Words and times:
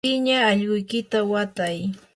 piña 0.07 0.37
allquykita 0.51 1.19
watay. 1.31 1.77